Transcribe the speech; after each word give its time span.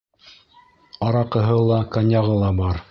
Араҡыһы 1.11 1.61
ла, 1.71 1.79
коньяғы 1.97 2.41
ла 2.45 2.55
бар. 2.63 2.79